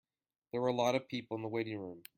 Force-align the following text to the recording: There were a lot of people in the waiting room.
There 0.51 0.61
were 0.61 0.69
a 0.69 0.73
lot 0.73 0.95
of 0.95 1.07
people 1.07 1.37
in 1.37 1.43
the 1.43 1.47
waiting 1.47 1.77
room. 1.77 2.01